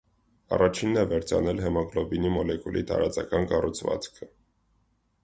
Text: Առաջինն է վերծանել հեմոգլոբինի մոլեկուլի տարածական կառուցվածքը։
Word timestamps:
Առաջինն 0.55 1.01
է 1.01 1.01
վերծանել 1.11 1.61
հեմոգլոբինի 1.65 2.31
մոլեկուլի 2.37 2.83
տարածական 2.93 3.47
կառուցվածքը։ 3.53 4.31